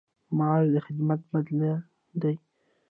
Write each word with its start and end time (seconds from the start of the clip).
معاش 0.37 0.65
د 0.73 0.77
خدمت 0.85 1.19
بدل 1.31 1.57
دی 2.21 2.35